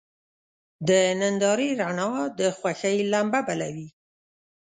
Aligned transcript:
د 0.87 0.89
نندارې 1.19 1.69
رڼا 1.79 2.11
د 2.39 2.41
خوښۍ 2.57 2.97
لمبه 3.11 3.39
بله 3.47 3.67
وي. 3.75 3.87